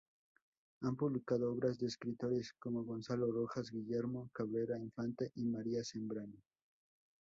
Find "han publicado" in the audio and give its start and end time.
0.81-1.53